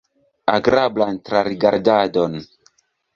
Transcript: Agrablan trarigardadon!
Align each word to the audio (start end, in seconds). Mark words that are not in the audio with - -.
Agrablan 0.53 1.19
trarigardadon! 1.29 2.39